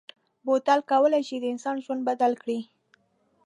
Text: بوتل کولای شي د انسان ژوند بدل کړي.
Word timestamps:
بوتل 0.45 0.79
کولای 0.91 1.23
شي 1.27 1.37
د 1.41 1.45
انسان 1.53 1.75
ژوند 1.85 2.01
بدل 2.09 2.31
کړي. 2.41 2.59